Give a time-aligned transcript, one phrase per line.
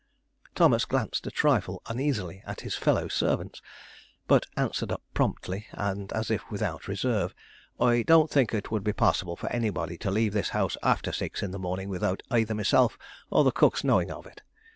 [0.55, 3.61] Thomas glanced a trifle uneasily at his fellow servants,
[4.27, 7.35] but answered up promptly and as if without reserve:
[7.79, 11.43] "I don't think it would be possible for anybody to leave this house after six
[11.43, 12.97] in the morning without either myself
[13.29, 14.41] or the cook's knowing of it.